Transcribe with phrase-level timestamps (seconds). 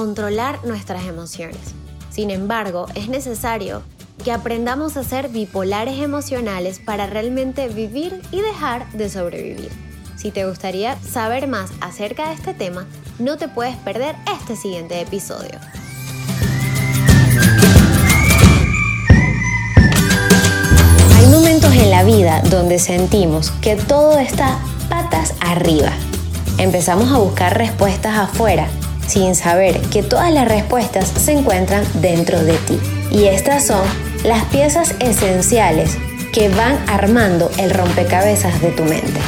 [0.00, 1.58] controlar nuestras emociones.
[2.08, 3.82] Sin embargo, es necesario
[4.24, 9.68] que aprendamos a ser bipolares emocionales para realmente vivir y dejar de sobrevivir.
[10.16, 12.86] Si te gustaría saber más acerca de este tema,
[13.18, 15.58] no te puedes perder este siguiente episodio.
[21.18, 24.58] Hay momentos en la vida donde sentimos que todo está
[24.88, 25.92] patas arriba.
[26.56, 28.66] Empezamos a buscar respuestas afuera
[29.10, 32.78] sin saber que todas las respuestas se encuentran dentro de ti.
[33.10, 33.82] Y estas son
[34.24, 35.96] las piezas esenciales
[36.32, 39.20] que van armando el rompecabezas de tu mente.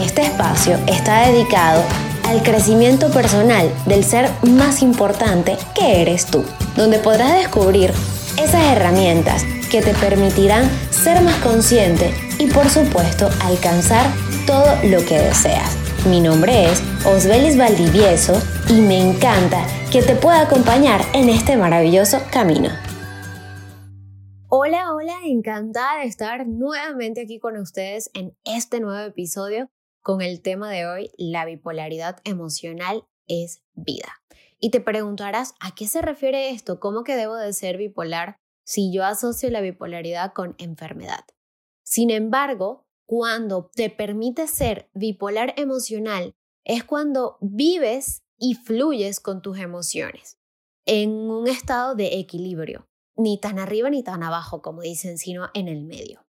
[0.00, 1.82] Este espacio está dedicado
[2.26, 6.44] al crecimiento personal del ser más importante que eres tú,
[6.76, 7.92] donde podrás descubrir
[8.38, 14.06] esas herramientas que te permitirán ser más consciente y por supuesto alcanzar
[14.46, 15.81] todo lo que deseas.
[16.04, 18.32] Mi nombre es Osbelis Valdivieso
[18.68, 22.70] y me encanta que te pueda acompañar en este maravilloso camino.
[24.48, 30.42] Hola, hola, encantada de estar nuevamente aquí con ustedes en este nuevo episodio con el
[30.42, 34.20] tema de hoy, la bipolaridad emocional es vida.
[34.58, 36.80] Y te preguntarás, ¿a qué se refiere esto?
[36.80, 41.24] ¿Cómo que debo de ser bipolar si yo asocio la bipolaridad con enfermedad?
[41.84, 49.58] Sin embargo, cuando te permite ser bipolar emocional es cuando vives y fluyes con tus
[49.58, 50.38] emociones
[50.86, 55.68] en un estado de equilibrio, ni tan arriba ni tan abajo, como dicen, sino en
[55.68, 56.24] el medio.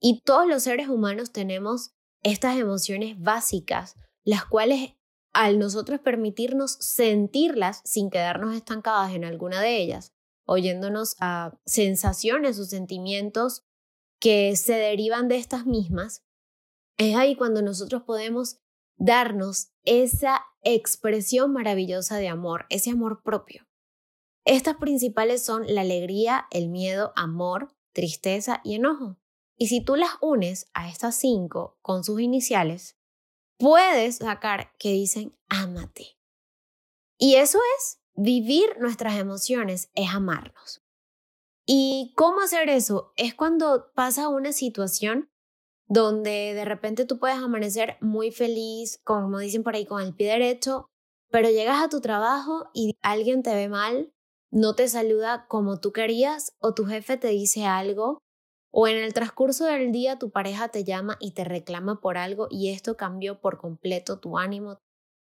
[0.00, 1.92] Y todos los seres humanos tenemos
[2.24, 3.94] estas emociones básicas,
[4.24, 4.96] las cuales
[5.32, 10.12] al nosotros permitirnos sentirlas sin quedarnos estancadas en alguna de ellas,
[10.46, 13.67] oyéndonos a sensaciones o sentimientos
[14.20, 16.24] que se derivan de estas mismas,
[16.96, 18.58] es ahí cuando nosotros podemos
[18.96, 23.66] darnos esa expresión maravillosa de amor, ese amor propio.
[24.44, 29.18] Estas principales son la alegría, el miedo, amor, tristeza y enojo.
[29.56, 32.96] Y si tú las unes a estas cinco con sus iniciales,
[33.58, 36.18] puedes sacar que dicen ámate.
[37.18, 40.82] Y eso es vivir nuestras emociones, es amarnos.
[41.70, 43.12] ¿Y cómo hacer eso?
[43.16, 45.28] Es cuando pasa una situación
[45.86, 50.32] donde de repente tú puedes amanecer muy feliz, como dicen por ahí, con el pie
[50.32, 50.86] derecho,
[51.30, 54.10] pero llegas a tu trabajo y alguien te ve mal,
[54.50, 58.16] no te saluda como tú querías o tu jefe te dice algo
[58.72, 62.48] o en el transcurso del día tu pareja te llama y te reclama por algo
[62.50, 64.78] y esto cambió por completo tu ánimo,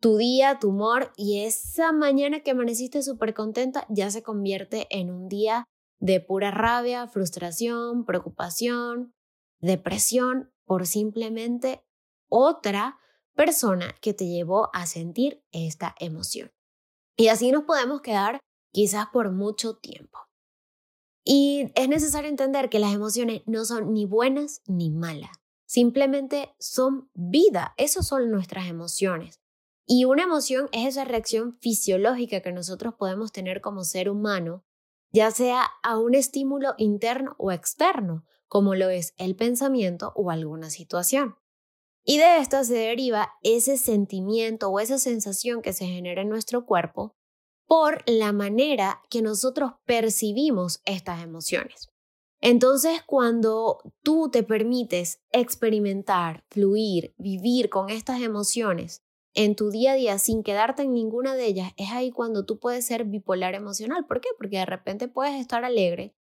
[0.00, 5.10] tu día, tu humor y esa mañana que amaneciste súper contenta ya se convierte en
[5.10, 5.66] un día
[6.00, 9.14] de pura rabia, frustración, preocupación,
[9.60, 11.84] depresión por simplemente
[12.28, 12.98] otra
[13.34, 16.50] persona que te llevó a sentir esta emoción.
[17.16, 18.40] Y así nos podemos quedar
[18.72, 20.18] quizás por mucho tiempo.
[21.22, 27.10] Y es necesario entender que las emociones no son ni buenas ni malas, simplemente son
[27.14, 29.38] vida, esas son nuestras emociones.
[29.86, 34.64] Y una emoción es esa reacción fisiológica que nosotros podemos tener como ser humano
[35.12, 40.70] ya sea a un estímulo interno o externo, como lo es el pensamiento o alguna
[40.70, 41.36] situación.
[42.04, 46.64] Y de esta se deriva ese sentimiento o esa sensación que se genera en nuestro
[46.64, 47.14] cuerpo
[47.66, 51.88] por la manera que nosotros percibimos estas emociones.
[52.40, 59.04] Entonces, cuando tú te permites experimentar, fluir, vivir con estas emociones
[59.34, 62.58] en tu día a día sin quedarte en ninguna de ellas, es ahí cuando tú
[62.58, 64.06] puedes ser bipolar emocional.
[64.06, 64.28] ¿Por qué?
[64.36, 66.14] Porque de repente puedes estar alegre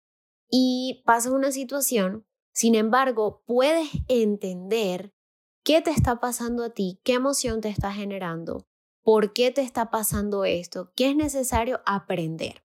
[0.50, 5.12] y pasa una situación, sin embargo, puedes entender
[5.64, 8.66] qué te está pasando a ti, qué emoción te está generando,
[9.02, 12.64] por qué te está pasando esto, qué es necesario aprender.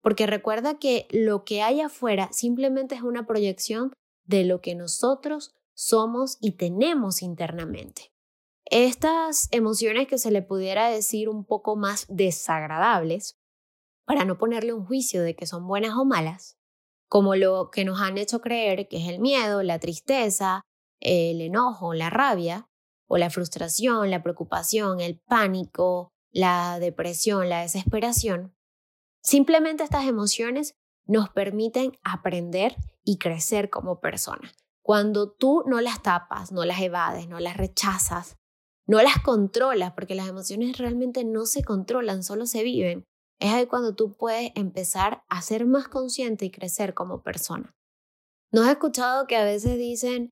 [0.00, 3.92] Porque recuerda que lo que hay afuera simplemente es una proyección
[4.24, 8.13] de lo que nosotros somos y tenemos internamente.
[8.76, 13.38] Estas emociones que se le pudiera decir un poco más desagradables,
[14.04, 16.58] para no ponerle un juicio de que son buenas o malas,
[17.08, 20.62] como lo que nos han hecho creer que es el miedo, la tristeza,
[20.98, 22.68] el enojo, la rabia,
[23.06, 28.56] o la frustración, la preocupación, el pánico, la depresión, la desesperación,
[29.22, 30.74] simplemente estas emociones
[31.06, 32.74] nos permiten aprender
[33.04, 34.52] y crecer como personas.
[34.82, 38.36] Cuando tú no las tapas, no las evades, no las rechazas,
[38.86, 43.04] no las controlas, porque las emociones realmente no se controlan, solo se viven.
[43.40, 47.72] Es ahí cuando tú puedes empezar a ser más consciente y crecer como persona.
[48.52, 50.30] ¿No has escuchado que a veces dicen,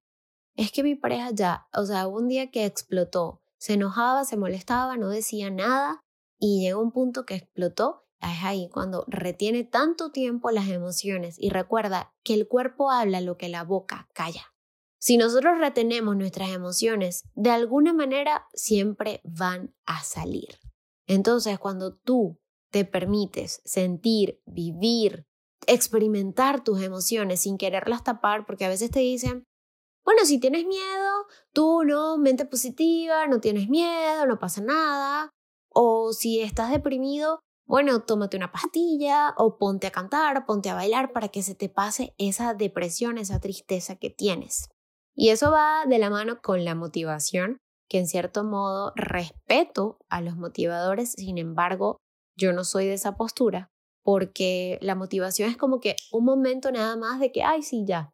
[0.57, 4.97] es que mi pareja ya, o sea, un día que explotó, se enojaba, se molestaba,
[4.97, 6.01] no decía nada
[6.39, 11.51] y llega un punto que explotó, es ahí cuando retiene tanto tiempo las emociones y
[11.51, 14.52] recuerda que el cuerpo habla lo que la boca calla.
[15.03, 20.61] Si nosotros retenemos nuestras emociones, de alguna manera siempre van a salir.
[21.09, 22.39] Entonces, cuando tú
[22.71, 25.27] te permites sentir, vivir,
[25.67, 29.43] experimentar tus emociones sin quererlas tapar, porque a veces te dicen,
[30.05, 35.31] bueno, si tienes miedo, tú no, mente positiva, no tienes miedo, no pasa nada.
[35.69, 41.13] O si estás deprimido, bueno, tómate una pastilla o ponte a cantar, ponte a bailar
[41.13, 44.69] para que se te pase esa depresión, esa tristeza que tienes.
[45.14, 50.20] Y eso va de la mano con la motivación, que en cierto modo respeto a
[50.20, 51.99] los motivadores, sin embargo,
[52.37, 53.69] yo no soy de esa postura,
[54.03, 58.11] porque la motivación es como que un momento nada más de que, ay, sí, ya,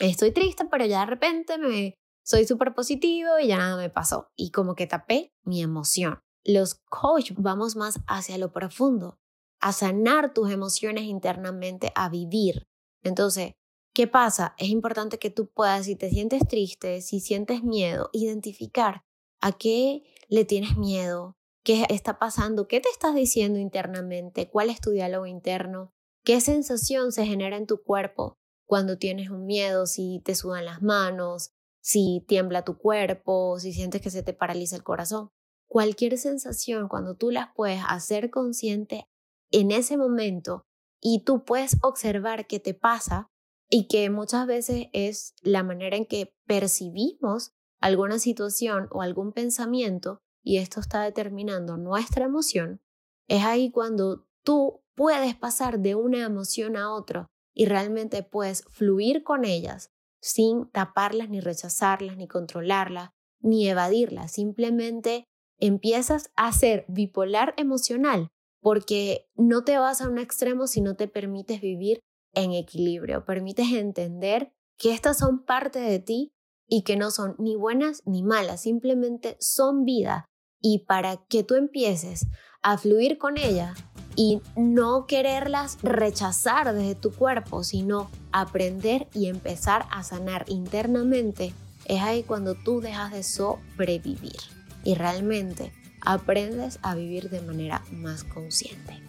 [0.00, 1.94] estoy triste, pero ya de repente me
[2.24, 4.28] soy súper positivo y ya nada me pasó.
[4.36, 6.20] Y como que tapé mi emoción.
[6.44, 9.18] Los coach vamos más hacia lo profundo,
[9.60, 12.64] a sanar tus emociones internamente, a vivir.
[13.02, 13.52] Entonces,
[13.94, 14.54] ¿qué pasa?
[14.58, 19.02] Es importante que tú puedas, si te sientes triste, si sientes miedo, identificar
[19.40, 24.80] a qué le tienes miedo, qué está pasando, qué te estás diciendo internamente, cuál es
[24.80, 25.92] tu diálogo interno,
[26.24, 28.36] qué sensación se genera en tu cuerpo
[28.66, 31.50] cuando tienes un miedo, si te sudan las manos,
[31.80, 35.28] si tiembla tu cuerpo, si sientes que se te paraliza el corazón.
[35.68, 39.06] Cualquier sensación, cuando tú las puedes hacer consciente
[39.50, 40.64] en ese momento
[41.00, 43.28] y tú puedes observar qué te pasa
[43.76, 47.50] y que muchas veces es la manera en que percibimos
[47.80, 52.80] alguna situación o algún pensamiento y esto está determinando nuestra emoción,
[53.26, 59.24] es ahí cuando tú puedes pasar de una emoción a otra y realmente puedes fluir
[59.24, 59.90] con ellas
[60.20, 63.10] sin taparlas ni rechazarlas ni controlarlas
[63.40, 64.30] ni evadirlas.
[64.30, 65.24] Simplemente
[65.58, 68.28] empiezas a ser bipolar emocional
[68.60, 73.72] porque no te vas a un extremo si no te permites vivir en equilibrio, permites
[73.72, 76.32] entender que estas son parte de ti
[76.68, 80.26] y que no son ni buenas ni malas, simplemente son vida.
[80.60, 82.26] Y para que tú empieces
[82.62, 83.74] a fluir con ella,
[84.16, 91.52] y no quererlas rechazar desde tu cuerpo, sino aprender y empezar a sanar internamente,
[91.86, 94.36] es ahí cuando tú dejas de sobrevivir
[94.84, 99.00] y realmente aprendes a vivir de manera más consciente.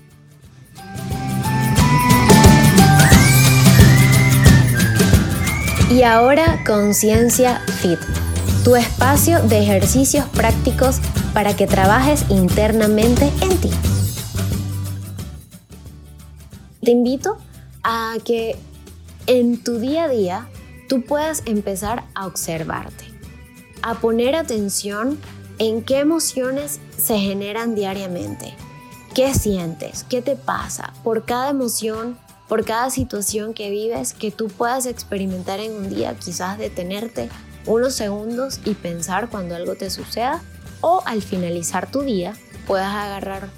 [5.89, 7.99] Y ahora Conciencia Fit,
[8.63, 10.99] tu espacio de ejercicios prácticos
[11.31, 13.69] para que trabajes internamente en ti.
[16.81, 17.37] Te invito
[17.83, 18.55] a que
[19.27, 20.49] en tu día a día
[20.89, 23.05] tú puedas empezar a observarte,
[23.83, 25.19] a poner atención
[25.59, 28.55] en qué emociones se generan diariamente,
[29.13, 34.47] qué sientes, qué te pasa por cada emoción, por cada situación que vives, que tú
[34.47, 37.29] puedas experimentar en un día, quizás detenerte
[37.65, 40.41] unos segundos y pensar cuando algo te suceda
[40.81, 42.35] o al finalizar tu día
[42.67, 43.49] puedas agarrar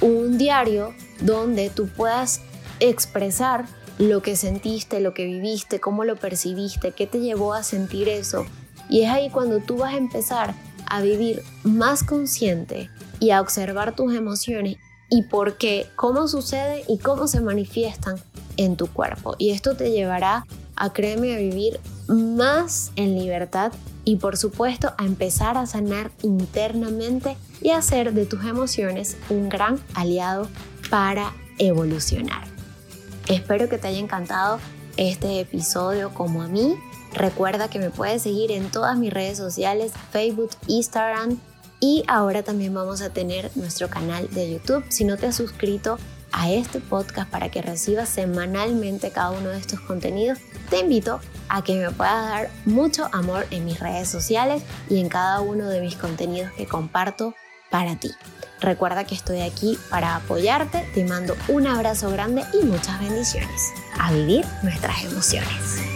[0.00, 2.40] un diario donde tú puedas
[2.80, 3.66] expresar
[3.98, 8.46] lo que sentiste, lo que viviste, cómo lo percibiste, qué te llevó a sentir eso.
[8.88, 10.54] Y es ahí cuando tú vas a empezar
[10.86, 14.76] a vivir más consciente y a observar tus emociones
[15.12, 18.16] y por qué, cómo sucede y cómo se manifiestan
[18.56, 19.36] en tu cuerpo.
[19.36, 21.78] Y esto te llevará a, créeme, a vivir
[22.08, 23.72] más en libertad
[24.06, 29.50] y por supuesto a empezar a sanar internamente y a hacer de tus emociones un
[29.50, 30.48] gran aliado
[30.88, 32.44] para evolucionar.
[33.28, 34.60] Espero que te haya encantado
[34.96, 36.74] este episodio como a mí.
[37.12, 41.38] Recuerda que me puedes seguir en todas mis redes sociales, Facebook, Instagram
[41.82, 44.84] y ahora también vamos a tener nuestro canal de YouTube.
[44.88, 45.98] Si no te has suscrito
[46.30, 50.38] a este podcast para que recibas semanalmente cada uno de estos contenidos,
[50.70, 55.08] te invito a que me puedas dar mucho amor en mis redes sociales y en
[55.08, 57.34] cada uno de mis contenidos que comparto
[57.68, 58.12] para ti.
[58.60, 63.72] Recuerda que estoy aquí para apoyarte, te mando un abrazo grande y muchas bendiciones.
[63.98, 65.91] A vivir nuestras emociones.